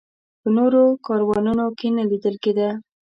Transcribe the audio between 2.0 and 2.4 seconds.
لیدل